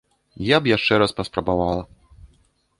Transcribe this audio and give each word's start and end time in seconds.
Я 0.47 0.57
б 0.63 0.71
яшчэ 0.71 0.97
раз 1.05 1.15
паспрабавала. 1.21 1.81